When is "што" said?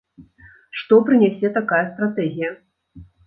0.79-0.97